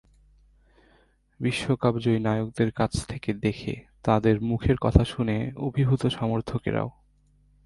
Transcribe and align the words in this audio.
বিশ্বকাপজয়ী 1.39 2.19
নায়কদের 2.19 2.71
কাছ 2.71 3.05
থেকে 3.05 3.33
দেখে, 3.33 3.73
তাঁদের 4.03 4.41
মুখের 4.41 4.77
কথা 4.77 5.03
শুনে 5.03 5.51
অভিভূত 5.57 6.07
সমর্থকেরাও। 6.07 6.89